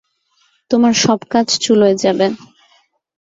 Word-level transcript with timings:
তোমার 0.71 0.93
সব 1.03 1.19
কাজ 1.31 1.47
চুলোয় 1.63 1.95
যাবে। 2.03 2.27